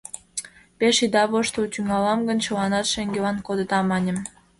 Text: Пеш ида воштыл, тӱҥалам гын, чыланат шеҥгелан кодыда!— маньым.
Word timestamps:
Пеш 0.77 0.97
ида 1.05 1.23
воштыл, 1.31 1.65
тӱҥалам 1.73 2.19
гын, 2.27 2.37
чыланат 2.45 2.85
шеҥгелан 2.93 3.37
кодыда!— 3.47 3.79
маньым. 3.91 4.17